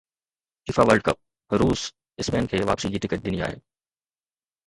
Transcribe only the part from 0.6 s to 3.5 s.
FIFA World Cup روس Spain کي واپسي جي ٽڪيٽ ڏني